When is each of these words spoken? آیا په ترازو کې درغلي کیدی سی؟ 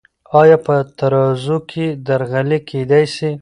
آیا 0.41 0.57
په 0.65 0.75
ترازو 0.97 1.57
کې 1.69 1.85
درغلي 2.07 2.59
کیدی 2.69 3.05
سی؟ 3.15 3.29